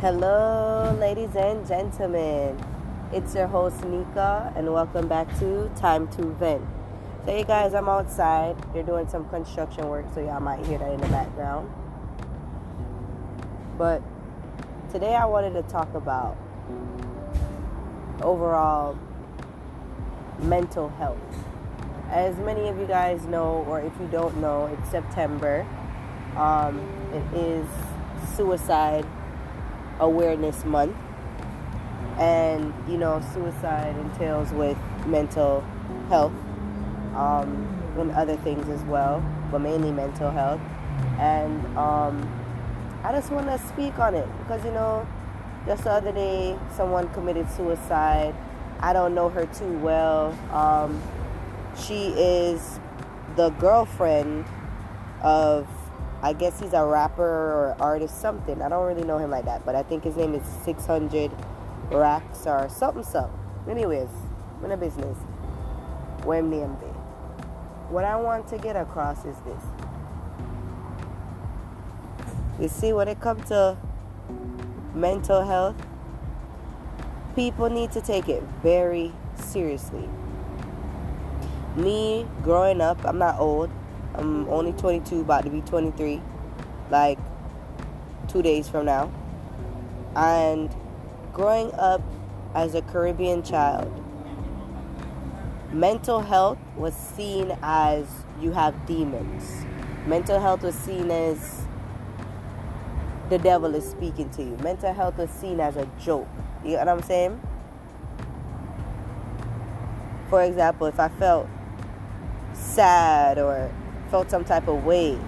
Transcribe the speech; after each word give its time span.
Hello, 0.00 0.96
ladies 0.98 1.36
and 1.36 1.68
gentlemen. 1.68 2.58
It's 3.12 3.34
your 3.34 3.46
host 3.46 3.84
Nika, 3.84 4.50
and 4.56 4.72
welcome 4.72 5.08
back 5.08 5.28
to 5.40 5.70
Time 5.76 6.08
to 6.12 6.24
Vent. 6.36 6.62
So, 7.26 7.32
hey 7.32 7.44
guys, 7.44 7.74
I'm 7.74 7.86
outside. 7.86 8.56
They're 8.72 8.82
doing 8.82 9.06
some 9.10 9.28
construction 9.28 9.86
work, 9.90 10.06
so 10.14 10.22
y'all 10.22 10.40
might 10.40 10.64
hear 10.64 10.78
that 10.78 10.90
in 10.90 11.02
the 11.02 11.08
background. 11.08 11.70
But 13.76 14.02
today 14.90 15.14
I 15.14 15.26
wanted 15.26 15.52
to 15.52 15.62
talk 15.70 15.92
about 15.92 16.38
overall 18.22 18.98
mental 20.38 20.88
health. 20.88 21.18
As 22.08 22.38
many 22.38 22.68
of 22.68 22.78
you 22.78 22.86
guys 22.86 23.26
know, 23.26 23.66
or 23.68 23.82
if 23.82 23.92
you 24.00 24.06
don't 24.06 24.38
know, 24.38 24.64
it's 24.64 24.90
September. 24.90 25.66
Um, 26.38 26.78
it 27.12 27.36
is 27.38 27.68
Suicide 28.34 29.04
Awareness 30.00 30.64
Month. 30.64 30.96
And, 32.18 32.74
you 32.88 32.98
know, 32.98 33.22
suicide 33.32 33.96
entails 33.96 34.50
with 34.52 34.76
mental 35.06 35.64
health 36.08 36.32
um, 37.14 37.66
and 37.96 38.10
other 38.10 38.36
things 38.38 38.68
as 38.68 38.82
well, 38.82 39.24
but 39.50 39.60
mainly 39.60 39.90
mental 39.90 40.30
health. 40.30 40.60
And 41.18 41.64
um, 41.78 42.28
I 43.02 43.12
just 43.12 43.30
want 43.30 43.46
to 43.46 43.58
speak 43.68 43.98
on 43.98 44.14
it 44.14 44.28
because, 44.40 44.62
you 44.64 44.72
know, 44.72 45.06
just 45.66 45.84
the 45.84 45.90
other 45.90 46.12
day, 46.12 46.58
someone 46.76 47.08
committed 47.10 47.50
suicide. 47.50 48.34
I 48.80 48.92
don't 48.92 49.14
know 49.14 49.28
her 49.28 49.46
too 49.46 49.78
well. 49.78 50.32
Um, 50.52 51.02
she 51.78 52.08
is 52.08 52.80
the 53.36 53.50
girlfriend 53.50 54.44
of, 55.22 55.66
I 56.22 56.34
guess 56.34 56.60
he's 56.60 56.74
a 56.74 56.84
rapper 56.84 57.22
or 57.22 57.76
artist, 57.80 58.20
something. 58.20 58.60
I 58.60 58.68
don't 58.68 58.86
really 58.86 59.04
know 59.04 59.18
him 59.18 59.30
like 59.30 59.46
that, 59.46 59.64
but 59.64 59.74
I 59.74 59.82
think 59.82 60.04
his 60.04 60.16
name 60.16 60.34
is 60.34 60.42
600 60.64 61.30
Racks 61.90 62.46
or 62.46 62.68
something, 62.68 63.02
something. 63.02 63.38
Anyways, 63.68 64.08
in 64.62 64.70
a 64.70 64.76
business. 64.76 65.16
WMDMB. 66.18 66.82
What 67.88 68.04
I 68.04 68.16
want 68.16 68.46
to 68.48 68.58
get 68.58 68.76
across 68.76 69.24
is 69.24 69.36
this. 69.38 69.64
You 72.60 72.68
see, 72.68 72.92
when 72.92 73.08
it 73.08 73.20
comes 73.20 73.48
to 73.48 73.76
mental 74.94 75.42
health, 75.42 75.76
people 77.34 77.70
need 77.70 77.90
to 77.92 78.00
take 78.00 78.28
it 78.28 78.42
very 78.62 79.12
seriously. 79.34 80.08
Me 81.76 82.26
growing 82.42 82.80
up, 82.80 82.98
I'm 83.04 83.18
not 83.18 83.38
old. 83.40 83.70
I'm 84.20 84.46
only 84.50 84.72
22, 84.72 85.22
about 85.22 85.44
to 85.44 85.50
be 85.50 85.62
23, 85.62 86.20
like 86.90 87.18
two 88.28 88.42
days 88.42 88.68
from 88.68 88.84
now. 88.84 89.10
And 90.14 90.74
growing 91.32 91.72
up 91.72 92.02
as 92.54 92.74
a 92.74 92.82
Caribbean 92.82 93.42
child, 93.42 93.90
mental 95.72 96.20
health 96.20 96.58
was 96.76 96.94
seen 96.94 97.56
as 97.62 98.06
you 98.40 98.52
have 98.52 98.84
demons. 98.84 99.64
Mental 100.06 100.38
health 100.38 100.62
was 100.62 100.74
seen 100.74 101.10
as 101.10 101.62
the 103.30 103.38
devil 103.38 103.74
is 103.74 103.88
speaking 103.88 104.28
to 104.30 104.42
you. 104.42 104.54
Mental 104.62 104.92
health 104.92 105.16
was 105.16 105.30
seen 105.30 105.60
as 105.60 105.76
a 105.76 105.88
joke. 105.98 106.28
You 106.62 106.72
know 106.72 106.78
what 106.78 106.88
I'm 106.88 107.02
saying? 107.02 107.40
For 110.28 110.42
example, 110.42 110.88
if 110.88 111.00
I 111.00 111.08
felt 111.08 111.48
sad 112.52 113.38
or 113.38 113.72
felt 114.10 114.30
some 114.30 114.44
type 114.44 114.68
of 114.68 114.84
way, 114.84 115.18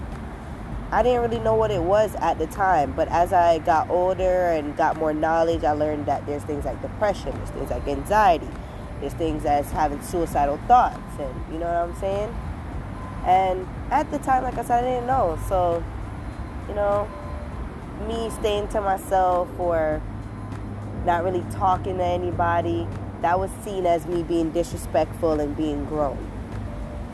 I 0.91 1.01
didn't 1.01 1.21
really 1.21 1.39
know 1.39 1.55
what 1.55 1.71
it 1.71 1.81
was 1.81 2.13
at 2.15 2.37
the 2.37 2.47
time. 2.47 2.93
But 2.93 3.07
as 3.07 3.33
I 3.33 3.59
got 3.59 3.89
older 3.89 4.49
and 4.49 4.77
got 4.77 4.97
more 4.97 5.13
knowledge, 5.13 5.63
I 5.63 5.71
learned 5.71 6.05
that 6.05 6.25
there's 6.25 6.43
things 6.43 6.65
like 6.65 6.81
depression, 6.81 7.31
there's 7.37 7.49
things 7.49 7.71
like 7.71 7.87
anxiety, 7.87 8.49
there's 8.99 9.13
things 9.13 9.45
as 9.45 9.71
having 9.71 10.01
suicidal 10.01 10.57
thoughts, 10.67 10.99
and 11.19 11.53
you 11.53 11.59
know 11.59 11.65
what 11.65 11.89
I'm 11.89 11.95
saying? 11.95 12.35
And 13.25 13.67
at 13.89 14.11
the 14.11 14.19
time, 14.19 14.43
like 14.43 14.57
I 14.57 14.63
said, 14.63 14.83
I 14.83 14.87
didn't 14.87 15.07
know. 15.07 15.39
So, 15.47 15.83
you 16.67 16.75
know, 16.75 17.09
me 18.07 18.29
staying 18.29 18.67
to 18.69 18.81
myself 18.81 19.47
or 19.57 20.01
not 21.05 21.23
really 21.23 21.43
talking 21.51 21.97
to 21.97 22.03
anybody, 22.03 22.87
that 23.21 23.39
was 23.39 23.49
seen 23.63 23.85
as 23.85 24.05
me 24.05 24.23
being 24.23 24.51
disrespectful 24.51 25.39
and 25.39 25.55
being 25.55 25.85
grown. 25.85 26.32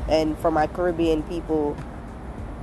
And 0.09 0.38
for 0.40 0.50
my 0.50 0.68
Caribbean 0.68 1.24
people, 1.24 1.78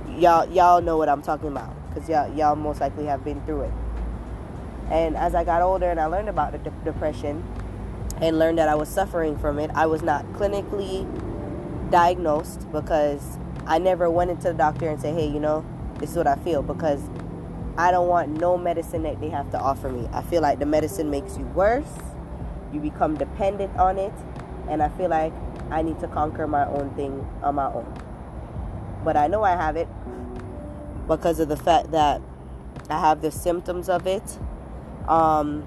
y'all 0.09 0.45
y'all 0.51 0.81
know 0.81 0.97
what 0.97 1.09
I'm 1.09 1.21
talking 1.21 1.47
about 1.47 1.73
because 1.89 2.09
y'all 2.09 2.31
y'all 2.35 2.55
most 2.55 2.81
likely 2.81 3.05
have 3.05 3.23
been 3.23 3.41
through 3.45 3.61
it. 3.61 3.71
And 4.91 5.15
as 5.15 5.33
I 5.33 5.43
got 5.43 5.61
older 5.61 5.89
and 5.89 5.99
I 5.99 6.05
learned 6.05 6.29
about 6.29 6.51
the 6.51 6.57
de- 6.59 6.75
depression 6.83 7.43
and 8.21 8.37
learned 8.37 8.57
that 8.57 8.69
I 8.69 8.75
was 8.75 8.89
suffering 8.89 9.37
from 9.37 9.59
it, 9.59 9.71
I 9.73 9.85
was 9.85 10.01
not 10.01 10.25
clinically 10.33 11.07
diagnosed 11.89 12.69
because 12.71 13.37
I 13.65 13.79
never 13.79 14.09
went 14.09 14.31
into 14.31 14.49
the 14.49 14.53
doctor 14.53 14.89
and 14.89 14.99
said, 14.99 15.15
"Hey, 15.15 15.27
you 15.27 15.39
know, 15.39 15.65
this 15.99 16.11
is 16.11 16.17
what 16.17 16.27
I 16.27 16.35
feel," 16.35 16.61
because 16.61 17.01
I 17.77 17.91
don't 17.91 18.07
want 18.07 18.39
no 18.39 18.57
medicine 18.57 19.03
that 19.03 19.21
they 19.21 19.29
have 19.29 19.51
to 19.51 19.59
offer 19.59 19.89
me. 19.89 20.09
I 20.11 20.21
feel 20.23 20.41
like 20.41 20.59
the 20.59 20.65
medicine 20.65 21.09
makes 21.09 21.37
you 21.37 21.45
worse. 21.45 21.93
You 22.73 22.79
become 22.79 23.15
dependent 23.15 23.77
on 23.77 23.97
it. 23.97 24.13
And 24.67 24.83
I 24.83 24.89
feel 24.89 25.09
like 25.09 25.31
I 25.71 25.81
need 25.81 25.99
to 25.99 26.07
conquer 26.07 26.47
my 26.47 26.65
own 26.67 26.89
thing 26.95 27.27
on 27.41 27.55
my 27.55 27.67
own. 27.67 27.91
But 29.03 29.17
I 29.17 29.27
know 29.27 29.43
I 29.43 29.51
have 29.51 29.75
it 29.75 29.87
because 31.07 31.39
of 31.39 31.49
the 31.49 31.57
fact 31.57 31.91
that 31.91 32.21
I 32.89 32.99
have 32.99 33.21
the 33.21 33.31
symptoms 33.31 33.89
of 33.89 34.07
it. 34.07 34.37
Um, 35.07 35.65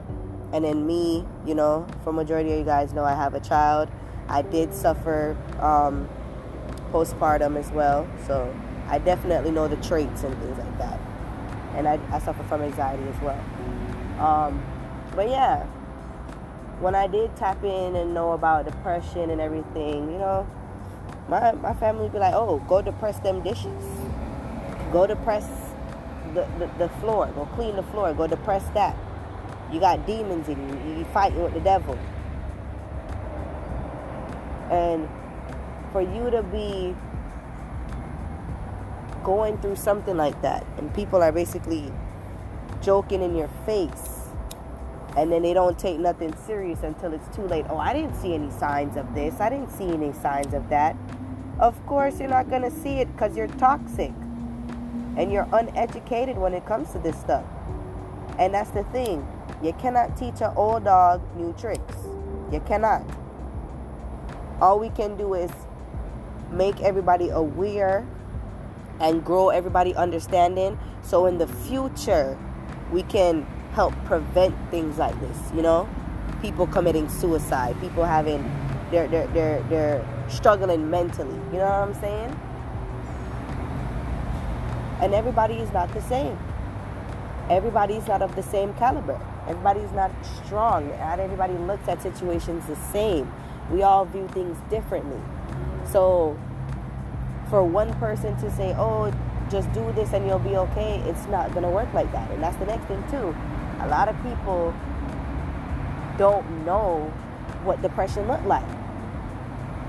and 0.53 0.65
then 0.65 0.87
me, 0.87 1.25
you 1.47 1.55
know, 1.55 1.87
for 2.05 2.13
majority 2.13 2.53
of 2.53 2.59
you 2.59 2.65
guys 2.65 2.93
know 2.93 3.05
I 3.05 3.15
have 3.15 3.35
a 3.35 3.41
child. 3.41 3.89
I 4.29 4.43
did 4.43 4.75
suffer 4.75 5.37
um, 5.61 6.09
postpartum 6.93 7.57
as 7.57 7.71
well. 7.71 8.09
So 8.27 8.55
I 8.89 8.99
definitely 8.99 9.51
know 9.51 9.69
the 9.69 9.77
traits 9.77 10.25
and 10.25 10.37
things 10.39 10.59
like 10.59 10.79
that 10.79 11.01
and 11.75 11.89
I, 11.89 11.99
I 12.13 12.19
suffer 12.19 12.43
from 12.45 12.63
anxiety 12.63 13.03
as 13.05 13.21
well. 13.21 13.41
Um, 14.19 14.63
but 15.15 15.29
yeah, 15.29 15.67
when 16.81 16.95
I 16.95 17.07
did 17.07 17.37
tap 17.37 17.63
in 17.63 17.95
and 17.95 18.15
know 18.15 18.33
about 18.33 18.65
depression 18.65 19.31
and 19.31 19.41
everything, 19.41 20.11
you 20.11 20.19
know, 20.19 20.47
my, 21.29 21.53
my 21.53 21.75
family 21.75 22.05
would 22.05 22.13
be 22.13 22.19
like, 22.19 22.35
oh, 22.35 22.59
go 22.69 22.81
depress 22.81 23.19
them 23.21 23.43
dishes. 23.43 23.85
Go 24.91 25.07
depress 25.07 25.47
the, 26.35 26.49
the, 26.59 26.71
the 26.79 26.89
floor. 27.01 27.27
Go 27.35 27.45
clean 27.55 27.77
the 27.77 27.83
floor. 27.83 28.15
Go 28.15 28.27
depress 28.27 28.67
that. 28.71 28.97
You 29.71 29.79
got 29.79 30.07
demons 30.07 30.49
in 30.49 30.59
you. 30.69 30.99
You 30.99 31.05
fighting 31.07 31.43
with 31.43 31.53
the 31.53 31.61
devil. 31.61 31.99
And 34.71 35.09
for 35.93 36.01
you 36.01 36.31
to 36.31 36.43
be 36.43 36.97
going 39.23 39.59
through 39.59 39.77
something 39.77 40.17
like 40.17 40.41
that 40.41 40.65
and 40.79 40.93
people 40.95 41.23
are 41.23 41.33
basically 41.33 41.93
joking 42.81 43.23
in 43.23 43.37
your 43.37 43.51
face 43.67 44.20
and 45.17 45.31
then 45.31 45.43
they 45.43 45.53
don't 45.53 45.79
take 45.79 45.99
nothing 45.99 46.35
serious 46.47 46.83
until 46.83 47.13
it's 47.13 47.35
too 47.35 47.43
late. 47.43 47.67
Oh, 47.69 47.79
I 47.79 47.93
didn't 47.93 48.15
see 48.15 48.35
any 48.35 48.51
signs 48.51 48.97
of 48.97 49.13
this. 49.15 49.41
I 49.41 49.49
didn't 49.51 49.71
see 49.71 49.89
any 49.89 50.13
signs 50.13 50.55
of 50.55 50.69
that. 50.69 50.97
Of 51.59 51.85
course, 51.87 52.21
you're 52.21 52.29
not 52.29 52.49
going 52.49 52.63
to 52.63 52.71
see 52.71 53.01
it 53.01 53.13
because 53.13 53.37
you're 53.37 53.49
toxic 53.49 54.13
and 55.17 55.33
you're 55.33 55.49
uneducated 55.53 56.39
when 56.39 56.55
it 56.55 56.65
comes 56.65 56.93
to 56.93 56.99
this 56.99 57.19
stuff. 57.19 57.45
And 58.39 58.55
that's 58.55 58.71
the 58.71 58.85
thing. 58.85 59.27
You 59.63 59.73
cannot 59.75 60.17
teach 60.17 60.41
an 60.41 60.53
old 60.57 60.85
dog 60.85 61.21
new 61.37 61.53
tricks. 61.59 61.97
You 62.53 62.61
cannot. 62.61 63.05
All 64.61 64.79
we 64.79 64.91
can 64.91 65.17
do 65.17 65.35
is 65.35 65.51
make 66.51 66.81
everybody 66.81 67.29
aware 67.31 68.07
and 69.01 69.25
grow 69.25 69.49
everybody 69.49 69.95
understanding 69.95 70.79
so 71.03 71.27
in 71.27 71.39
the 71.39 71.47
future 71.47 72.39
we 72.93 73.03
can 73.05 73.47
help 73.73 73.95
prevent 74.05 74.55
things 74.71 74.99
like 74.99 75.19
this 75.21 75.39
you 75.55 75.63
know? 75.63 75.89
People 76.43 76.67
committing 76.67 77.09
suicide 77.09 77.79
people 77.81 78.05
having 78.05 78.43
they're 78.91 79.09
they're 79.09 79.27
they're, 79.29 79.63
they're 79.65 80.27
struggling 80.29 80.91
mentally 80.91 81.35
you 81.53 81.59
know 81.59 81.65
what 81.65 81.89
i'm 81.89 81.95
saying? 81.95 82.39
And 85.01 85.15
everybody 85.15 85.55
is 85.55 85.73
not 85.73 85.93
the 85.95 86.03
same. 86.03 86.39
Everybody's 87.49 88.07
not 88.07 88.21
of 88.21 88.37
the 88.37 88.43
same 88.43 88.75
caliber. 88.75 89.19
Everybody's 89.49 89.91
not 89.93 90.11
strong. 90.45 90.89
Not 90.99 91.19
everybody 91.19 91.55
looks 91.55 91.89
at 91.89 92.03
situations 92.03 92.67
the 92.67 92.77
same. 92.77 93.33
We 93.71 93.83
all 93.83 94.05
view 94.05 94.29
things 94.29 94.59
differently. 94.69 95.21
So 95.91 96.39
for 97.49 97.65
one 97.65 97.93
person 97.95 98.37
to 98.37 98.51
say, 98.51 98.75
oh, 98.77 99.13
just 99.51 99.73
do 99.73 99.91
this 99.93 100.13
and 100.13 100.27
you'll 100.27 100.39
be 100.39 100.57
okay, 100.57 101.03
it's 101.07 101.27
not 101.27 101.51
going 101.51 101.65
to 101.65 101.71
work 101.71 101.93
like 101.95 102.13
that. 102.13 102.31
And 102.31 102.43
that's 102.43 102.57
the 102.59 102.67
next 102.67 102.85
thing, 102.85 103.03
too. 103.11 103.35
A 103.81 103.89
lot 103.89 104.09
of 104.09 104.17
people 104.23 104.75
don't 106.19 106.65
know 106.65 107.13
what 107.65 107.81
depression 107.83 108.29
looked 108.29 108.47
like. 108.47 108.67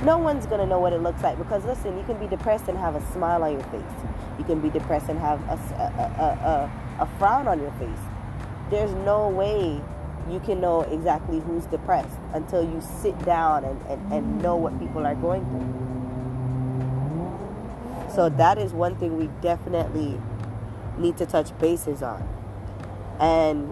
No 0.04 0.18
one's 0.18 0.46
to 0.48 0.66
know 0.66 0.80
what 0.80 0.94
it 0.94 1.02
looks 1.02 1.22
like 1.22 1.38
because, 1.38 1.64
listen, 1.66 1.98
you 1.98 2.04
can 2.06 2.18
be 2.18 2.28
depressed 2.28 2.68
and 2.68 2.78
have 2.78 2.96
a 2.96 3.12
smile 3.12 3.44
on 3.44 3.52
your 3.52 3.64
face. 3.64 3.82
You 4.40 4.46
can 4.46 4.60
be 4.60 4.70
depressed 4.70 5.10
and 5.10 5.20
have 5.20 5.40
a, 5.44 5.54
a, 5.54 5.84
a, 6.24 6.26
a, 7.00 7.04
a 7.04 7.06
frown 7.20 7.48
on 7.48 7.62
your 7.62 7.72
face. 7.74 8.00
there's 8.72 8.94
no 9.06 9.28
way 9.30 9.82
you 10.30 10.40
can 10.40 10.62
know 10.62 10.82
exactly 10.82 11.40
who's 11.42 11.66
depressed 11.66 12.18
until 12.34 12.64
you 12.64 12.82
sit 12.82 13.18
down 13.26 13.66
and, 13.66 13.80
and, 13.88 14.14
and 14.14 14.42
know 14.42 14.56
what 14.56 14.80
people 14.80 15.06
are 15.06 15.16
going 15.16 15.44
through. 15.46 15.68
So 18.16 18.30
that 18.30 18.58
is 18.58 18.72
one 18.74 18.96
thing 18.96 19.18
we 19.18 19.28
definitely 19.42 20.20
need 20.98 21.18
to 21.18 21.26
touch 21.26 21.58
bases 21.60 22.02
on. 22.02 22.28
And 23.22 23.70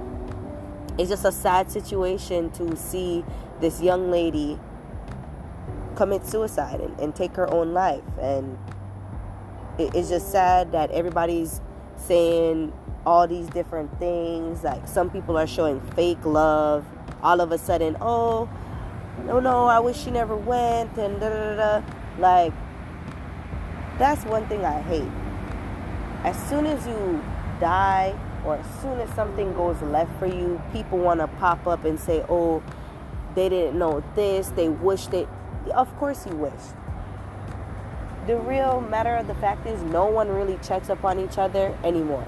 it's 0.99 1.09
just 1.09 1.25
a 1.25 1.31
sad 1.31 1.71
situation 1.71 2.51
to 2.51 2.77
see 2.77 3.25
this 3.59 3.81
young 3.81 4.11
lady 4.11 4.59
commit 5.95 6.25
suicide 6.25 6.79
and, 6.79 6.97
and 6.99 7.15
take 7.15 7.35
her 7.35 7.51
own 7.51 7.73
life. 7.73 8.03
And 8.21 8.57
it, 9.77 9.93
it's 9.95 10.09
just 10.09 10.31
sad 10.31 10.71
that 10.71 10.91
everybody's 10.91 11.61
saying 11.97 12.71
all 13.05 13.27
these 13.27 13.47
different 13.47 13.97
things. 13.99 14.63
Like 14.63 14.87
some 14.87 15.09
people 15.09 15.37
are 15.37 15.47
showing 15.47 15.81
fake 15.91 16.23
love. 16.23 16.85
All 17.21 17.41
of 17.41 17.51
a 17.51 17.57
sudden, 17.57 17.97
oh, 17.99 18.47
no, 19.25 19.39
no, 19.39 19.65
I 19.65 19.79
wish 19.79 19.97
she 19.97 20.11
never 20.11 20.37
went, 20.37 20.97
and 20.97 21.19
da 21.19 21.29
da 21.29 21.55
da. 21.55 21.85
Like, 22.17 22.53
that's 23.97 24.23
one 24.23 24.47
thing 24.47 24.63
I 24.63 24.81
hate. 24.81 25.11
As 26.23 26.37
soon 26.47 26.65
as 26.65 26.87
you 26.87 27.21
die, 27.59 28.15
or 28.45 28.55
as 28.55 28.81
soon 28.81 28.99
as 28.99 29.09
something 29.15 29.53
goes 29.53 29.81
left 29.81 30.17
for 30.19 30.25
you, 30.25 30.61
people 30.71 30.97
want 30.97 31.19
to 31.19 31.27
pop 31.27 31.67
up 31.67 31.85
and 31.85 31.99
say, 31.99 32.23
oh, 32.29 32.63
they 33.35 33.49
didn't 33.49 33.77
know 33.77 34.03
this, 34.15 34.49
they 34.49 34.69
wish 34.69 35.07
it. 35.09 35.27
Of 35.73 35.95
course, 35.97 36.25
you 36.25 36.35
wish. 36.35 36.53
The 38.27 38.37
real 38.37 38.81
matter 38.81 39.15
of 39.15 39.27
the 39.27 39.35
fact 39.35 39.65
is, 39.65 39.81
no 39.83 40.05
one 40.05 40.29
really 40.29 40.57
checks 40.61 40.89
up 40.89 41.03
on 41.03 41.19
each 41.19 41.37
other 41.37 41.77
anymore. 41.83 42.25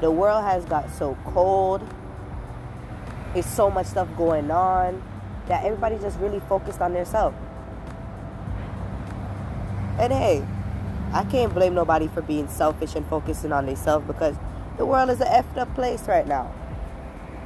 The 0.00 0.10
world 0.10 0.44
has 0.44 0.64
got 0.64 0.90
so 0.90 1.16
cold. 1.24 1.82
There's 3.32 3.46
so 3.46 3.70
much 3.70 3.86
stuff 3.86 4.08
going 4.16 4.50
on 4.50 5.02
that 5.48 5.64
everybody 5.64 5.98
just 5.98 6.18
really 6.18 6.40
focused 6.40 6.80
on 6.80 6.92
themselves. 6.92 7.36
And 9.98 10.12
hey, 10.12 10.46
I 11.12 11.24
can't 11.24 11.52
blame 11.52 11.74
nobody 11.74 12.06
for 12.08 12.22
being 12.22 12.48
selfish 12.48 12.94
and 12.94 13.04
focusing 13.06 13.52
on 13.52 13.66
themselves 13.66 14.06
because 14.06 14.36
the 14.78 14.86
world 14.86 15.10
is 15.10 15.20
a 15.20 15.24
effed 15.24 15.58
up 15.58 15.74
place 15.74 16.02
right 16.08 16.26
now. 16.26 16.54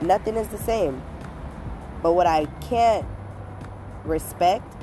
Nothing 0.00 0.36
is 0.36 0.48
the 0.48 0.58
same. 0.58 1.02
But 2.02 2.12
what 2.12 2.26
I 2.26 2.46
can't 2.60 3.06
respect 4.04 4.74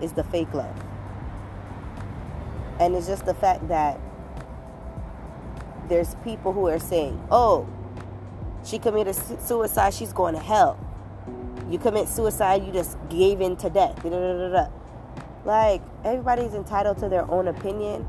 is 0.00 0.12
the 0.12 0.24
fake 0.24 0.52
love. 0.54 0.74
And 2.80 2.94
it's 2.94 3.06
just 3.06 3.26
the 3.26 3.34
fact 3.34 3.68
that 3.68 4.00
there's 5.88 6.14
people 6.16 6.52
who 6.52 6.68
are 6.68 6.78
saying, 6.78 7.20
oh, 7.30 7.68
she 8.64 8.78
committed 8.78 9.14
suicide, 9.40 9.94
she's 9.94 10.12
going 10.12 10.34
to 10.34 10.40
hell. 10.40 10.78
You 11.68 11.78
commit 11.78 12.08
suicide, 12.08 12.64
you 12.64 12.72
just 12.72 12.96
gave 13.08 13.40
in 13.40 13.56
to 13.56 13.68
death. 13.68 14.02
Like, 15.44 15.82
everybody's 16.04 16.54
entitled 16.54 16.98
to 16.98 17.08
their 17.08 17.28
own 17.30 17.48
opinion, 17.48 18.06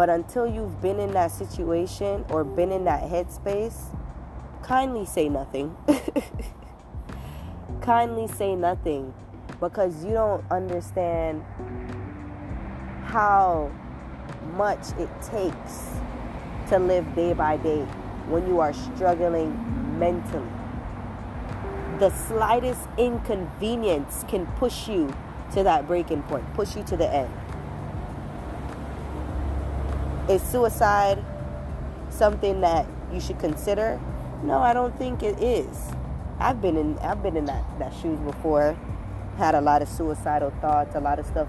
but 0.00 0.08
until 0.08 0.46
you've 0.46 0.80
been 0.80 0.98
in 0.98 1.12
that 1.12 1.30
situation 1.30 2.24
or 2.30 2.42
been 2.42 2.72
in 2.72 2.84
that 2.84 3.02
headspace, 3.02 3.94
kindly 4.62 5.04
say 5.04 5.28
nothing. 5.28 5.76
kindly 7.82 8.26
say 8.26 8.56
nothing 8.56 9.12
because 9.60 10.02
you 10.02 10.12
don't 10.12 10.42
understand 10.50 11.44
how 13.04 13.70
much 14.56 14.88
it 14.98 15.10
takes 15.20 15.90
to 16.70 16.78
live 16.78 17.14
day 17.14 17.34
by 17.34 17.58
day 17.58 17.82
when 18.30 18.46
you 18.46 18.58
are 18.58 18.72
struggling 18.72 19.52
mentally. 19.98 20.48
The 21.98 22.08
slightest 22.08 22.88
inconvenience 22.96 24.24
can 24.28 24.46
push 24.56 24.88
you 24.88 25.14
to 25.52 25.62
that 25.62 25.86
breaking 25.86 26.22
point, 26.22 26.50
push 26.54 26.74
you 26.74 26.84
to 26.84 26.96
the 26.96 27.12
end. 27.12 27.49
Is 30.30 30.40
suicide 30.42 31.18
something 32.08 32.60
that 32.60 32.86
you 33.12 33.20
should 33.20 33.40
consider? 33.40 34.00
No, 34.44 34.58
I 34.58 34.72
don't 34.72 34.96
think 34.96 35.24
it 35.24 35.42
is. 35.42 35.90
I've 36.38 36.62
been 36.62 36.76
in 36.76 36.96
I've 37.00 37.20
been 37.20 37.36
in 37.36 37.46
that, 37.46 37.64
that 37.80 37.92
shoes 38.00 38.20
before. 38.20 38.78
Had 39.38 39.56
a 39.56 39.60
lot 39.60 39.82
of 39.82 39.88
suicidal 39.88 40.50
thoughts, 40.60 40.94
a 40.94 41.00
lot 41.00 41.18
of 41.18 41.26
stuff 41.26 41.48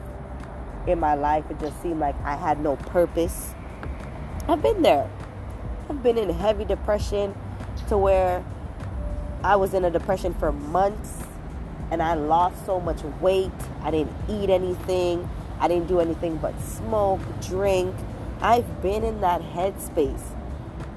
in 0.87 0.99
my 0.99 1.13
life. 1.13 1.45
It 1.51 1.59
just 1.59 1.79
seemed 1.83 1.99
like 1.99 2.15
I 2.23 2.35
had 2.35 2.59
no 2.59 2.75
purpose. 2.75 3.53
I've 4.47 4.63
been 4.63 4.81
there. 4.81 5.07
I've 5.87 6.01
been 6.01 6.17
in 6.17 6.31
heavy 6.31 6.65
depression 6.65 7.35
to 7.87 7.99
where 7.99 8.43
I 9.43 9.57
was 9.57 9.75
in 9.75 9.85
a 9.85 9.91
depression 9.91 10.33
for 10.33 10.51
months 10.51 11.21
and 11.91 12.01
I 12.01 12.15
lost 12.15 12.65
so 12.65 12.79
much 12.79 13.03
weight. 13.21 13.51
I 13.83 13.91
didn't 13.91 14.15
eat 14.27 14.49
anything. 14.49 15.29
I 15.59 15.67
didn't 15.67 15.87
do 15.87 15.99
anything 15.99 16.37
but 16.37 16.59
smoke, 16.59 17.21
drink. 17.41 17.93
I've 18.41 18.81
been 18.81 19.03
in 19.03 19.21
that 19.21 19.41
headspace. 19.41 20.35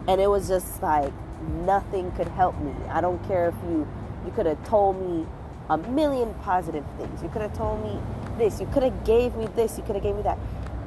And 0.06 0.20
it 0.20 0.29
was 0.29 0.49
just 0.49 0.82
like 0.82 1.12
nothing 1.41 2.11
could 2.12 2.29
help 2.29 2.58
me. 2.61 2.73
I 2.88 3.00
don't 3.00 3.23
care 3.26 3.49
if 3.49 3.55
you 3.69 3.87
you 4.25 4.32
could 4.32 4.46
have 4.46 4.62
told 4.64 5.00
me 5.00 5.26
a 5.69 5.76
million 5.76 6.32
positive 6.43 6.85
things. 6.99 7.23
You 7.23 7.29
could 7.29 7.43
have 7.43 7.56
told 7.56 7.82
me 7.82 7.99
this. 8.38 8.61
You 8.61 8.67
could 8.67 8.82
have 8.82 9.05
gave 9.05 9.35
me 9.37 9.46
this. 9.55 9.76
You 9.76 9.85
could 9.85 9.94
have 9.94 10.05
gave 10.05 10.17
me 10.17 10.23
that 10.23 10.38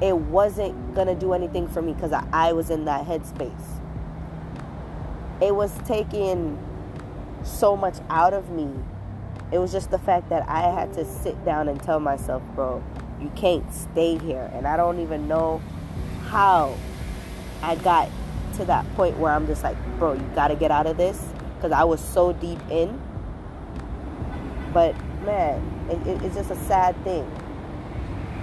it 0.01 0.15
wasn't 0.15 0.95
gonna 0.95 1.15
do 1.15 1.33
anything 1.33 1.67
for 1.67 1.81
me 1.81 1.93
because 1.93 2.11
I, 2.11 2.25
I 2.31 2.53
was 2.53 2.69
in 2.69 2.85
that 2.85 3.05
headspace. 3.05 3.51
It 5.41 5.55
was 5.55 5.71
taking 5.85 6.57
so 7.43 7.75
much 7.75 7.97
out 8.09 8.33
of 8.33 8.49
me. 8.49 8.69
It 9.51 9.59
was 9.59 9.71
just 9.71 9.91
the 9.91 9.99
fact 9.99 10.29
that 10.29 10.47
I 10.49 10.61
had 10.61 10.93
to 10.93 11.05
sit 11.05 11.43
down 11.45 11.69
and 11.69 11.81
tell 11.81 11.99
myself, 11.99 12.43
bro, 12.53 12.83
you 13.21 13.31
can't 13.35 13.71
stay 13.73 14.17
here. 14.17 14.51
And 14.53 14.67
I 14.67 14.77
don't 14.77 14.99
even 14.99 15.27
know 15.27 15.61
how 16.27 16.77
I 17.61 17.75
got 17.75 18.09
to 18.55 18.65
that 18.65 18.85
point 18.95 19.17
where 19.17 19.33
I'm 19.33 19.47
just 19.47 19.63
like, 19.63 19.77
bro, 19.97 20.13
you 20.13 20.29
gotta 20.35 20.55
get 20.55 20.71
out 20.71 20.87
of 20.87 20.97
this. 20.97 21.23
Because 21.55 21.71
I 21.71 21.83
was 21.83 21.99
so 21.99 22.33
deep 22.33 22.59
in. 22.69 23.01
But 24.73 24.95
man, 25.25 25.61
it, 25.89 26.07
it, 26.07 26.21
it's 26.23 26.35
just 26.35 26.51
a 26.51 26.55
sad 26.55 26.95
thing 27.03 27.25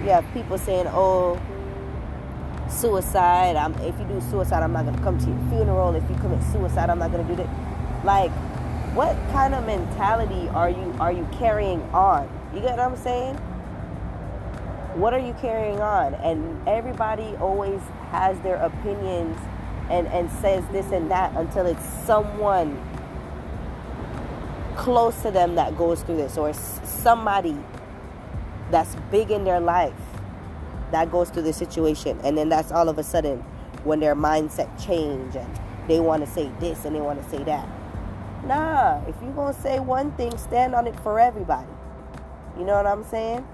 you 0.05 0.11
have 0.11 0.25
people 0.33 0.57
saying, 0.57 0.87
"Oh, 0.89 1.39
suicide. 2.69 3.55
I'm, 3.55 3.73
if 3.75 3.97
you 3.99 4.05
do 4.05 4.21
suicide, 4.29 4.61
I'm 4.63 4.73
not 4.73 4.85
gonna 4.85 5.01
come 5.01 5.17
to 5.17 5.25
your 5.25 5.49
funeral. 5.49 5.95
If 5.95 6.07
you 6.09 6.15
commit 6.17 6.43
suicide, 6.51 6.89
I'm 6.89 6.99
not 6.99 7.11
gonna 7.11 7.27
do 7.27 7.35
that." 7.35 7.49
Like, 8.05 8.31
what 8.93 9.15
kind 9.31 9.55
of 9.55 9.65
mentality 9.65 10.47
are 10.49 10.69
you 10.69 10.95
are 10.99 11.11
you 11.11 11.27
carrying 11.31 11.81
on? 11.93 12.29
You 12.53 12.61
get 12.61 12.77
what 12.77 12.85
I'm 12.91 12.97
saying? 12.97 13.39
What 14.95 15.13
are 15.13 15.19
you 15.19 15.33
carrying 15.41 15.81
on? 15.81 16.13
And 16.15 16.65
everybody 16.67 17.35
always 17.41 17.81
has 18.11 18.39
their 18.39 18.55
opinions 18.55 19.37
and 19.89 20.07
and 20.07 20.31
says 20.31 20.63
this 20.71 20.91
and 20.93 21.11
that 21.11 21.35
until 21.35 21.65
it's 21.65 21.85
someone 22.05 22.81
close 24.77 25.21
to 25.21 25.31
them 25.31 25.55
that 25.55 25.77
goes 25.77 26.01
through 26.01 26.17
this 26.17 26.37
or 26.37 26.53
somebody 26.53 27.57
that's 28.71 28.95
big 29.11 29.31
in 29.31 29.43
their 29.43 29.59
life 29.59 29.93
that 30.91 31.11
goes 31.11 31.29
through 31.29 31.43
the 31.43 31.53
situation. 31.53 32.17
And 32.23 32.37
then 32.37 32.47
that's 32.47 32.71
all 32.71 32.87
of 32.87 32.97
a 32.97 33.03
sudden 33.03 33.39
when 33.83 33.99
their 33.99 34.15
mindset 34.15 34.69
change 34.83 35.35
and 35.35 35.59
they 35.89 35.99
want 35.99 36.25
to 36.25 36.31
say 36.31 36.49
this 36.61 36.85
and 36.85 36.95
they 36.95 37.01
want 37.01 37.21
to 37.21 37.29
say 37.29 37.43
that. 37.43 37.67
Nah 38.45 39.01
if 39.07 39.15
you're 39.21 39.51
to 39.51 39.59
say 39.59 39.79
one 39.79 40.13
thing 40.13 40.37
stand 40.37 40.73
on 40.73 40.87
it 40.87 40.97
for 41.01 41.19
everybody. 41.19 41.67
You 42.57 42.63
know 42.63 42.75
what 42.75 42.87
i'm 42.87 43.03
saying 43.03 43.45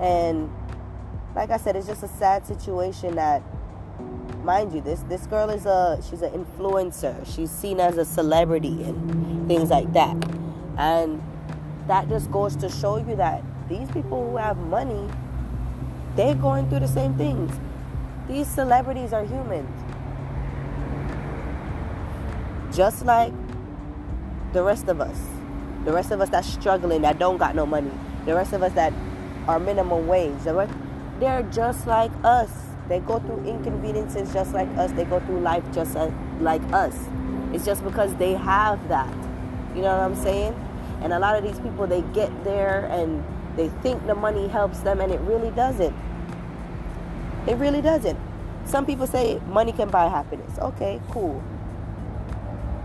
and 0.00 0.50
like 1.34 1.50
i 1.50 1.56
said 1.56 1.76
it's 1.76 1.86
just 1.86 2.02
a 2.02 2.08
sad 2.08 2.46
situation 2.46 3.14
that 3.14 3.42
mind 4.44 4.72
you 4.72 4.80
this 4.80 5.00
this 5.02 5.26
girl 5.26 5.50
is 5.50 5.66
a 5.66 6.00
she's 6.08 6.22
an 6.22 6.32
influencer 6.32 7.14
she's 7.34 7.50
seen 7.50 7.78
as 7.78 7.98
a 7.98 8.04
celebrity 8.04 8.82
and 8.82 9.46
things 9.46 9.70
like 9.70 9.92
that 9.92 10.16
and 10.78 11.20
that 11.86 12.08
just 12.08 12.30
goes 12.30 12.54
to 12.56 12.68
show 12.68 12.98
you 12.98 13.16
that 13.16 13.42
these 13.68 13.90
people 13.90 14.30
who 14.30 14.36
have 14.36 14.56
money, 14.56 15.08
they're 16.16 16.34
going 16.34 16.68
through 16.68 16.80
the 16.80 16.88
same 16.88 17.14
things. 17.14 17.52
These 18.28 18.46
celebrities 18.46 19.12
are 19.12 19.24
humans. 19.24 19.68
Just 22.74 23.04
like 23.04 23.32
the 24.52 24.62
rest 24.62 24.88
of 24.88 25.00
us. 25.00 25.18
The 25.84 25.92
rest 25.92 26.10
of 26.10 26.20
us 26.20 26.28
that's 26.28 26.46
struggling, 26.46 27.02
that 27.02 27.18
don't 27.18 27.38
got 27.38 27.54
no 27.54 27.66
money. 27.66 27.92
The 28.24 28.34
rest 28.34 28.52
of 28.52 28.62
us 28.62 28.72
that 28.74 28.92
are 29.48 29.58
minimum 29.58 30.06
wage. 30.06 30.38
They're 31.18 31.42
just 31.50 31.86
like 31.86 32.10
us. 32.24 32.50
They 32.88 33.00
go 33.00 33.18
through 33.20 33.44
inconveniences 33.44 34.32
just 34.32 34.52
like 34.52 34.68
us. 34.76 34.90
They 34.92 35.04
go 35.04 35.20
through 35.20 35.40
life 35.40 35.64
just 35.72 35.96
like 36.40 36.62
us. 36.72 36.96
It's 37.52 37.64
just 37.64 37.84
because 37.84 38.14
they 38.16 38.34
have 38.34 38.88
that. 38.88 39.12
You 39.74 39.82
know 39.82 39.96
what 39.96 40.02
I'm 40.02 40.16
saying? 40.16 40.54
And 41.02 41.12
a 41.12 41.18
lot 41.18 41.36
of 41.36 41.44
these 41.44 41.58
people, 41.60 41.86
they 41.86 42.02
get 42.12 42.32
there 42.44 42.86
and 42.86 43.24
they 43.56 43.68
think 43.82 44.06
the 44.06 44.14
money 44.14 44.48
helps 44.48 44.80
them, 44.80 45.00
and 45.00 45.12
it 45.12 45.20
really 45.20 45.50
doesn't. 45.50 45.94
It 47.46 47.56
really 47.56 47.80
doesn't. 47.80 48.18
Some 48.64 48.86
people 48.86 49.06
say 49.06 49.40
money 49.48 49.72
can 49.72 49.88
buy 49.88 50.08
happiness. 50.08 50.58
Okay, 50.58 51.00
cool. 51.10 51.42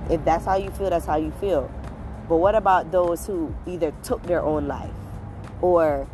If 0.10 0.24
that's 0.24 0.46
how 0.46 0.56
you 0.56 0.72
feel, 0.72 0.90
that's 0.90 1.06
how 1.06 1.18
you 1.18 1.32
feel. 1.40 1.70
But 2.30 2.38
what 2.38 2.56
about 2.56 2.92
those 2.92 3.26
who 3.28 3.54
either 3.68 3.92
took 4.02 4.24
their 4.24 4.42
own 4.42 4.68
life 4.68 4.92
or 5.62 6.08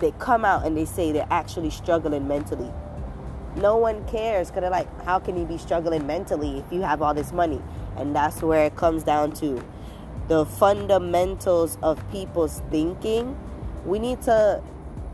they 0.00 0.12
come 0.18 0.44
out 0.44 0.66
and 0.66 0.76
they 0.76 0.84
say 0.84 1.12
they're 1.12 1.26
actually 1.30 1.70
struggling 1.70 2.28
mentally? 2.28 2.70
No 3.56 3.76
one 3.76 4.06
cares 4.06 4.48
because 4.48 4.62
they're 4.62 4.70
like, 4.70 4.88
how 5.04 5.18
can 5.18 5.38
you 5.38 5.44
be 5.44 5.58
struggling 5.58 6.06
mentally 6.06 6.58
if 6.58 6.72
you 6.72 6.82
have 6.82 7.02
all 7.02 7.14
this 7.14 7.32
money? 7.32 7.60
And 7.96 8.14
that's 8.14 8.42
where 8.42 8.66
it 8.66 8.76
comes 8.76 9.02
down 9.02 9.32
to 9.32 9.62
the 10.28 10.44
fundamentals 10.44 11.78
of 11.82 12.08
people's 12.10 12.62
thinking. 12.70 13.36
We 13.84 13.98
need 13.98 14.22
to, 14.22 14.62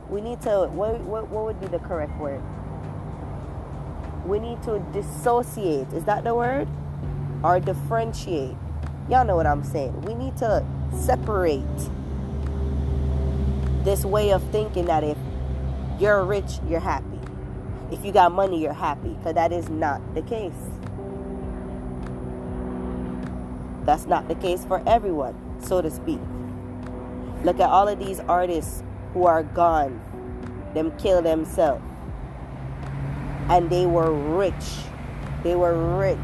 we 0.08 0.20
need 0.20 0.42
to, 0.42 0.68
what, 0.70 1.00
what, 1.00 1.28
what 1.28 1.44
would 1.44 1.60
be 1.60 1.66
the 1.66 1.78
correct 1.78 2.18
word? 2.18 2.42
We 4.26 4.38
need 4.38 4.62
to 4.64 4.80
dissociate. 4.92 5.92
Is 5.92 6.04
that 6.04 6.24
the 6.24 6.34
word? 6.34 6.68
Or 7.42 7.60
differentiate 7.60 8.56
Y'all 9.08 9.24
know 9.26 9.36
what 9.36 9.46
I'm 9.46 9.62
saying. 9.62 10.00
We 10.02 10.14
need 10.14 10.34
to 10.38 10.64
separate 10.98 11.62
this 13.84 14.04
way 14.04 14.32
of 14.32 14.42
thinking 14.50 14.86
that 14.86 15.04
if 15.04 15.16
you're 15.98 16.24
rich, 16.24 16.58
you're 16.68 16.80
happy. 16.80 17.20
If 17.90 18.04
you 18.04 18.12
got 18.12 18.32
money, 18.32 18.60
you're 18.60 18.72
happy. 18.72 19.10
Because 19.10 19.34
that 19.34 19.52
is 19.52 19.68
not 19.68 20.14
the 20.14 20.22
case. 20.22 20.52
That's 23.84 24.06
not 24.06 24.28
the 24.28 24.34
case 24.34 24.64
for 24.64 24.82
everyone, 24.88 25.34
so 25.60 25.82
to 25.82 25.90
speak. 25.90 26.20
Look 27.44 27.60
at 27.60 27.68
all 27.68 27.86
of 27.86 27.98
these 27.98 28.20
artists 28.20 28.82
who 29.12 29.26
are 29.26 29.42
gone, 29.42 30.00
them 30.72 30.96
kill 30.98 31.20
themselves. 31.20 31.84
And 33.48 33.68
they 33.68 33.84
were 33.84 34.12
rich. 34.12 34.54
They 35.42 35.54
were 35.54 35.98
rich 35.98 36.18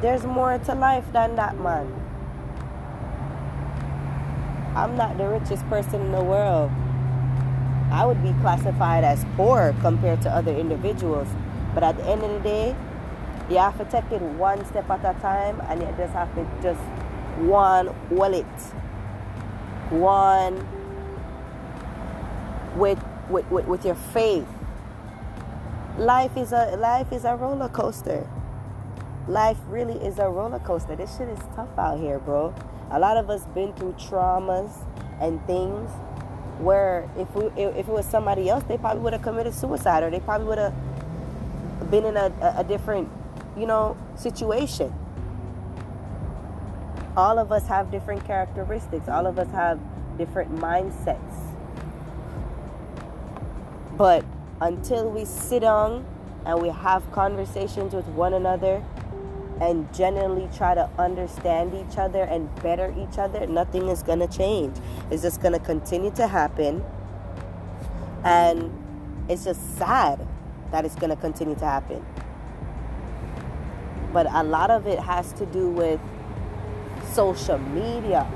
there's 0.00 0.24
more 0.24 0.56
to 0.58 0.74
life 0.74 1.04
than 1.12 1.34
that, 1.36 1.58
man. 1.58 2.07
I'm 4.78 4.96
not 4.96 5.18
the 5.18 5.26
richest 5.26 5.68
person 5.68 6.00
in 6.00 6.12
the 6.12 6.22
world. 6.22 6.70
I 7.90 8.06
would 8.06 8.22
be 8.22 8.32
classified 8.40 9.02
as 9.02 9.24
poor 9.34 9.74
compared 9.80 10.22
to 10.22 10.30
other 10.30 10.54
individuals. 10.54 11.26
But 11.74 11.82
at 11.82 11.96
the 11.96 12.04
end 12.04 12.22
of 12.22 12.30
the 12.30 12.38
day, 12.38 12.76
you 13.50 13.56
have 13.56 13.76
to 13.78 13.84
take 13.86 14.08
it 14.12 14.22
one 14.22 14.64
step 14.66 14.88
at 14.88 15.00
a 15.00 15.18
time 15.20 15.60
and 15.62 15.80
you 15.80 15.88
just 15.96 16.12
have 16.12 16.32
to 16.36 16.46
just 16.62 16.80
one 17.40 17.92
wallet. 18.08 18.46
One 19.90 20.54
with, 22.76 23.02
with, 23.28 23.50
with, 23.50 23.66
with 23.66 23.84
your 23.84 23.96
faith. 23.96 24.46
Life 25.96 26.36
is 26.36 26.52
a 26.52 26.76
life 26.76 27.12
is 27.12 27.24
a 27.24 27.34
roller 27.34 27.68
coaster 27.68 28.28
life 29.26 29.58
really 29.68 29.94
is 30.04 30.18
a 30.18 30.28
roller 30.28 30.58
coaster. 30.60 30.96
This 30.96 31.16
shit 31.16 31.28
is 31.28 31.38
tough 31.54 31.76
out 31.78 31.98
here, 31.98 32.18
bro. 32.18 32.54
A 32.90 32.98
lot 32.98 33.16
of 33.16 33.28
us 33.28 33.44
been 33.54 33.72
through 33.74 33.92
traumas 33.94 34.70
and 35.20 35.44
things 35.46 35.90
where 36.58 37.08
if 37.16 37.32
we 37.34 37.46
if 37.60 37.76
it 37.76 37.88
was 37.88 38.06
somebody 38.06 38.48
else, 38.48 38.64
they 38.64 38.78
probably 38.78 39.02
would 39.02 39.12
have 39.12 39.22
committed 39.22 39.54
suicide 39.54 40.02
or 40.02 40.10
they 40.10 40.20
probably 40.20 40.46
would 40.46 40.58
have 40.58 40.74
been 41.90 42.04
in 42.04 42.16
a, 42.16 42.32
a 42.56 42.64
different, 42.64 43.08
you 43.56 43.66
know, 43.66 43.96
situation. 44.16 44.92
All 47.16 47.38
of 47.38 47.52
us 47.52 47.66
have 47.66 47.90
different 47.90 48.24
characteristics. 48.24 49.08
All 49.08 49.26
of 49.26 49.38
us 49.38 49.50
have 49.50 49.80
different 50.16 50.54
mindsets. 50.56 51.56
But 53.96 54.24
until 54.60 55.10
we 55.10 55.24
sit 55.24 55.60
down 55.60 56.04
and 56.46 56.62
we 56.62 56.68
have 56.68 57.10
conversations 57.12 57.92
with 57.92 58.06
one 58.06 58.34
another 58.34 58.84
and 59.60 59.92
genuinely 59.92 60.48
try 60.56 60.74
to 60.74 60.88
understand 60.98 61.74
each 61.74 61.98
other 61.98 62.22
and 62.22 62.54
better 62.62 62.94
each 62.96 63.18
other, 63.18 63.46
nothing 63.46 63.88
is 63.88 64.02
going 64.02 64.20
to 64.20 64.28
change. 64.28 64.76
It's 65.10 65.22
just 65.22 65.40
going 65.40 65.54
to 65.54 65.58
continue 65.58 66.10
to 66.12 66.26
happen. 66.26 66.84
And 68.24 68.70
it's 69.28 69.44
just 69.44 69.76
sad 69.76 70.26
that 70.70 70.84
it's 70.84 70.94
going 70.94 71.10
to 71.10 71.16
continue 71.16 71.54
to 71.56 71.64
happen. 71.64 72.04
But 74.12 74.26
a 74.30 74.42
lot 74.42 74.70
of 74.70 74.86
it 74.86 74.98
has 74.98 75.32
to 75.34 75.46
do 75.46 75.70
with 75.70 76.00
social 77.12 77.58
media. 77.58 78.26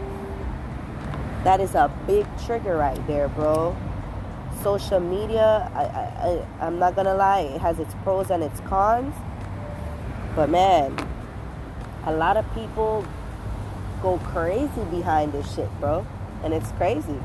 That 1.44 1.60
is 1.60 1.74
a 1.74 1.90
big 2.06 2.26
trigger 2.44 2.76
right 2.76 3.04
there, 3.06 3.28
bro. 3.28 3.76
Social 4.62 5.00
media, 5.00 5.70
I, 5.74 5.82
I, 5.82 6.46
I, 6.60 6.66
I'm 6.66 6.78
not 6.78 6.94
gonna 6.94 7.14
lie, 7.14 7.40
it 7.40 7.60
has 7.60 7.80
its 7.80 7.94
pros 8.04 8.30
and 8.30 8.44
its 8.44 8.60
cons. 8.60 9.14
But 10.36 10.50
man, 10.50 10.96
a 12.04 12.12
lot 12.12 12.36
of 12.36 12.44
people 12.54 13.04
go 14.02 14.18
crazy 14.18 14.84
behind 14.90 15.32
this 15.32 15.54
shit, 15.54 15.70
bro. 15.80 16.06
And 16.42 16.52
it's 16.52 16.70
crazy. 16.72 17.18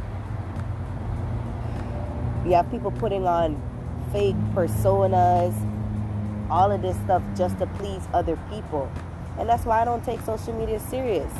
You 2.45 2.53
have 2.53 2.69
people 2.69 2.91
putting 2.91 3.25
on 3.25 3.61
fake 4.11 4.35
personas, 4.53 5.53
all 6.49 6.71
of 6.71 6.81
this 6.81 6.95
stuff 6.97 7.23
just 7.35 7.57
to 7.59 7.67
please 7.67 8.01
other 8.13 8.37
people. 8.49 8.91
And 9.37 9.49
that's 9.49 9.65
why 9.65 9.81
I 9.81 9.85
don't 9.85 10.03
take 10.03 10.21
social 10.21 10.53
media 10.53 10.79
serious. 10.79 11.31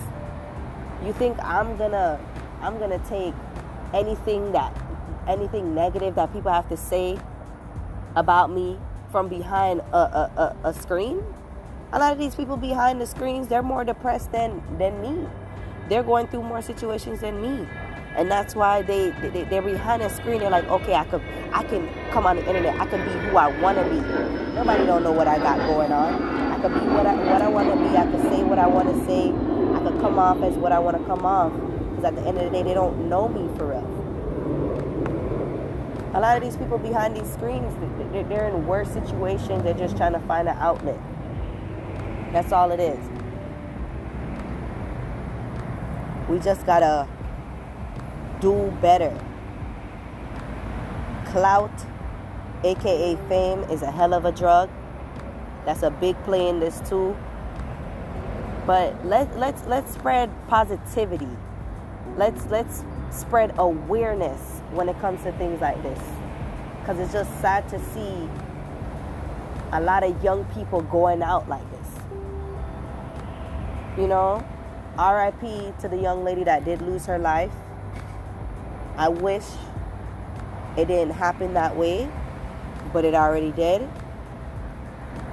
You 1.06 1.14
think 1.14 1.38
I'm 1.44 1.78
gonna 1.78 2.20
I'm 2.62 2.80
gonna 2.80 3.00
take 3.08 3.34
anything 3.94 4.52
that 4.52 4.76
anything 5.28 5.76
negative 5.76 6.16
that 6.16 6.34
people 6.34 6.52
have 6.52 6.68
to 6.70 6.78
say 6.78 7.20
about 8.16 8.50
me 8.50 8.80
from 9.12 9.28
behind 9.28 9.82
a, 9.92 9.98
a, 9.98 10.56
a, 10.64 10.70
a 10.70 10.74
screen? 10.74 11.22
A 11.94 12.00
lot 12.00 12.12
of 12.12 12.20
these 12.20 12.36
people 12.36 12.58
behind 12.58 13.00
the 13.00 13.06
screens 13.06 13.48
they're 13.48 13.64
more 13.64 13.84
depressed 13.84 14.32
than 14.32 14.62
than 14.78 15.02
me. 15.02 15.28
They're 15.88 16.04
going 16.04 16.28
through 16.28 16.44
more 16.44 16.62
situations 16.62 17.22
than 17.22 17.42
me. 17.42 17.66
And 18.18 18.30
that's 18.30 18.56
why 18.56 18.82
they, 18.82 19.12
they 19.12 19.44
they're 19.44 19.62
behind 19.62 20.02
a 20.02 20.10
screen. 20.10 20.40
They're 20.40 20.50
like 20.50 20.68
okay 20.68 20.96
i 20.96 21.06
could 21.06 21.22
i 21.54 21.64
can 21.64 21.90
come 22.12 22.26
on 22.26 22.36
the 22.36 22.46
internet. 22.46 22.80
I 22.80 22.86
can 22.88 23.06
be 23.06 23.30
who 23.30 23.38
i 23.38 23.48
want 23.62 23.78
to 23.78 23.84
be. 23.86 24.02
Nobody 24.54 24.86
don't 24.86 25.04
know 25.04 25.14
what 25.14 25.28
i 25.28 25.38
got 25.38 25.60
going 25.60 25.92
on. 25.94 26.52
I 26.52 26.60
could 26.60 26.74
be 26.74 26.80
what 26.88 27.06
i 27.06 27.16
what 27.16 27.42
i 27.42 27.48
want 27.48 27.70
to 27.70 27.78
be. 27.78 27.96
I 27.96 28.06
could 28.06 28.22
say 28.24 28.44
what 28.44 28.60
i 28.60 28.68
want 28.68 28.90
to 28.90 29.06
say. 29.06 29.30
I 29.76 29.80
could 29.80 30.02
come 30.02 30.20
off 30.20 30.42
as 30.44 30.56
what 30.56 30.74
i 30.74 30.80
want 30.80 30.98
to 30.98 31.04
come 31.06 31.26
off. 31.26 31.54
Because 31.54 32.04
at 32.04 32.16
the 32.16 32.22
end 32.28 32.38
of 32.38 32.44
the 32.44 32.50
day 32.50 32.64
they 32.64 32.74
don't 32.74 33.08
know 33.08 33.30
me 33.30 33.48
for 33.58 33.68
real. 33.68 33.94
A 36.16 36.20
lot 36.20 36.36
of 36.36 36.44
these 36.44 36.58
people 36.58 36.78
behind 36.80 37.16
these 37.16 37.32
screens 37.32 37.74
they're 38.12 38.48
in 38.50 38.68
worse 38.68 38.90
situations. 38.90 39.64
They're 39.64 39.74
just 39.74 39.96
trying 39.96 40.14
to 40.14 40.20
find 40.20 40.50
an 40.50 40.58
outlet 40.58 41.00
that's 42.38 42.52
all 42.52 42.70
it 42.70 42.80
is. 42.80 43.04
We 46.30 46.38
just 46.38 46.68
gotta 46.68 47.08
do 48.40 48.72
better. 48.80 49.12
Clout, 51.26 51.72
aka 52.64 53.16
fame, 53.28 53.64
is 53.72 53.82
a 53.82 53.90
hell 53.90 54.14
of 54.14 54.26
a 54.26 54.32
drug. 54.32 54.70
That's 55.66 55.82
a 55.82 55.90
big 55.90 56.16
play 56.26 56.48
in 56.48 56.60
this 56.60 56.80
too. 56.88 57.18
But 58.68 59.04
let 59.04 59.36
let's 59.36 59.64
let's 59.66 59.92
spread 59.96 60.30
positivity. 60.48 61.36
Let's 62.18 62.46
let's 62.52 62.84
spread 63.10 63.56
awareness 63.58 64.62
when 64.74 64.90
it 64.90 65.00
comes 65.00 65.24
to 65.24 65.32
things 65.40 65.60
like 65.60 65.82
this. 65.82 66.00
Cause 66.86 67.00
it's 67.00 67.14
just 67.14 67.32
sad 67.42 67.68
to 67.70 67.80
see 67.94 68.30
a 69.72 69.82
lot 69.82 70.04
of 70.04 70.24
young 70.24 70.46
people 70.54 70.82
going 70.82 71.24
out 71.24 71.50
like 71.50 71.68
this. 71.72 71.77
You 73.98 74.08
know, 74.08 74.46
RIP 74.98 75.78
to 75.80 75.88
the 75.88 75.98
young 75.98 76.24
lady 76.24 76.44
that 76.44 76.64
did 76.64 76.84
lose 76.84 77.08
her 77.08 77.18
life. 77.18 77.52
I 78.96 79.10
wish 79.10 79.44
it 80.78 80.88
didn't 80.88 81.16
happen 81.16 81.56
that 81.56 81.76
way, 81.76 82.08
but 82.94 83.06
it 83.06 83.16
already 83.16 83.52
did. 83.52 83.88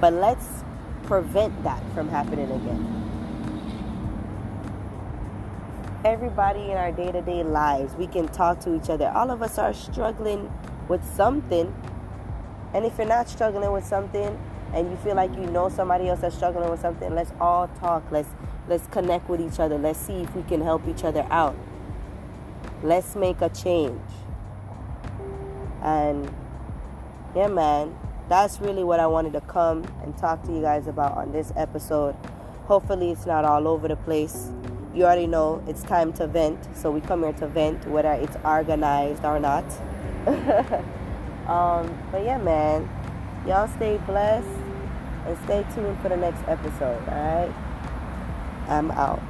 But 0.01 0.13
let's 0.13 0.63
prevent 1.03 1.63
that 1.63 1.81
from 1.93 2.09
happening 2.09 2.49
again. 2.51 3.01
Everybody 6.03 6.71
in 6.71 6.77
our 6.77 6.91
day 6.91 7.11
to 7.11 7.21
day 7.21 7.43
lives, 7.43 7.93
we 7.95 8.07
can 8.07 8.27
talk 8.27 8.59
to 8.61 8.75
each 8.75 8.89
other. 8.89 9.09
All 9.09 9.29
of 9.29 9.43
us 9.43 9.59
are 9.59 9.73
struggling 9.73 10.51
with 10.87 11.03
something. 11.15 11.73
And 12.73 12.85
if 12.85 12.97
you're 12.97 13.07
not 13.07 13.29
struggling 13.29 13.71
with 13.71 13.85
something 13.85 14.37
and 14.73 14.89
you 14.89 14.97
feel 14.97 15.15
like 15.15 15.31
you 15.35 15.45
know 15.47 15.69
somebody 15.69 16.09
else 16.09 16.21
that's 16.21 16.35
struggling 16.35 16.69
with 16.69 16.81
something, 16.81 17.13
let's 17.15 17.31
all 17.39 17.67
talk. 17.79 18.03
Let's 18.11 18.29
Let's 18.67 18.87
connect 18.87 19.29
with 19.29 19.41
each 19.41 19.59
other. 19.59 19.77
Let's 19.77 19.99
see 19.99 20.13
if 20.13 20.35
we 20.35 20.43
can 20.43 20.61
help 20.61 20.87
each 20.87 21.03
other 21.03 21.27
out. 21.29 21.55
Let's 22.81 23.15
make 23.15 23.41
a 23.41 23.49
change. 23.49 24.01
And 25.81 26.33
yeah, 27.35 27.47
man, 27.47 27.95
that's 28.27 28.59
really 28.59 28.83
what 28.83 28.99
I 28.99 29.07
wanted 29.07 29.33
to 29.33 29.41
come 29.41 29.83
and 30.03 30.17
talk 30.17 30.43
to 30.43 30.51
you 30.51 30.61
guys 30.61 30.87
about 30.87 31.15
on 31.17 31.31
this 31.31 31.51
episode. 31.55 32.15
Hopefully, 32.65 33.11
it's 33.11 33.25
not 33.25 33.45
all 33.45 33.67
over 33.67 33.87
the 33.87 33.95
place. 33.95 34.51
You 34.95 35.03
already 35.03 35.27
know 35.27 35.63
it's 35.67 35.83
time 35.83 36.13
to 36.13 36.25
vent, 36.25 36.57
so 36.75 36.89
we 36.89 37.01
come 37.01 37.21
here 37.21 37.33
to 37.33 37.47
vent, 37.47 37.85
whether 37.87 38.13
it's 38.13 38.37
organized 38.43 39.23
or 39.23 39.39
not. 39.39 39.65
um, 41.47 41.97
but 42.11 42.23
yeah, 42.23 42.37
man, 42.37 42.89
y'all 43.45 43.67
stay 43.67 43.97
blessed. 44.07 44.47
And 45.25 45.35
stay 45.45 45.65
tuned 45.73 45.99
for 46.01 46.09
the 46.09 46.17
next 46.17 46.43
episode, 46.47 47.01
alright? 47.07 47.64
I'm 48.67 48.91
out. 48.91 49.21